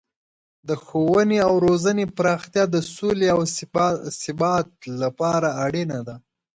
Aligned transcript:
د 0.67 0.69
ښوونې 0.85 1.37
او 1.47 1.53
روزنې 1.65 2.05
پراختیا 2.17 2.63
د 2.71 2.75
سولې 2.95 3.27
او 3.35 3.41
ثبات 4.21 4.69
لپاره 5.01 5.49
اړینه 5.65 5.99
ده. 6.07 6.15